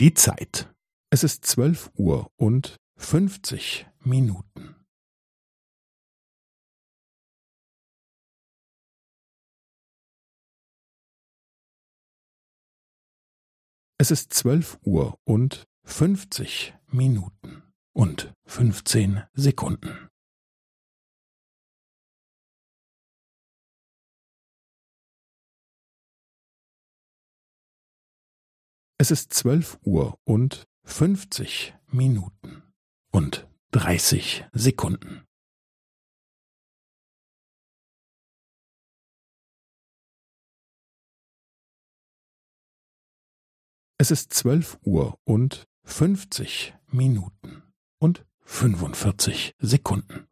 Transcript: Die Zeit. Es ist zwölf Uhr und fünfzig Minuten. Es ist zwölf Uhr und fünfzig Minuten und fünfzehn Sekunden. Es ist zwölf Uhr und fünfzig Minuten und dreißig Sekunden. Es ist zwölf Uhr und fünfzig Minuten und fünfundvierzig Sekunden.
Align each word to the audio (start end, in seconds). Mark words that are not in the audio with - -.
Die 0.00 0.14
Zeit. 0.14 0.72
Es 1.10 1.24
ist 1.24 1.44
zwölf 1.44 1.90
Uhr 1.96 2.30
und 2.36 2.76
fünfzig 2.96 3.88
Minuten. 3.98 4.76
Es 13.98 14.12
ist 14.12 14.32
zwölf 14.32 14.78
Uhr 14.84 15.18
und 15.24 15.66
fünfzig 15.82 16.74
Minuten 16.86 17.64
und 17.92 18.32
fünfzehn 18.46 19.24
Sekunden. 19.32 20.07
Es 29.00 29.12
ist 29.12 29.32
zwölf 29.32 29.78
Uhr 29.84 30.18
und 30.24 30.66
fünfzig 30.82 31.72
Minuten 31.86 32.64
und 33.12 33.46
dreißig 33.70 34.44
Sekunden. 34.52 35.24
Es 43.98 44.10
ist 44.10 44.32
zwölf 44.32 44.78
Uhr 44.82 45.16
und 45.22 45.68
fünfzig 45.84 46.74
Minuten 46.88 47.62
und 48.00 48.26
fünfundvierzig 48.40 49.54
Sekunden. 49.58 50.26